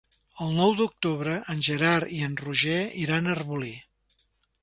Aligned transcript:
El 0.43 0.53
nou 0.59 0.71
d'octubre 0.79 1.35
en 1.53 1.61
Gerard 1.67 2.15
i 2.15 2.21
en 2.29 2.35
Roger 2.41 2.79
iran 3.05 3.29
a 3.29 3.35
Arbolí. 3.37 3.73